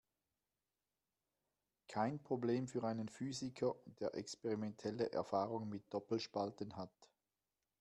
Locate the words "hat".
6.75-6.89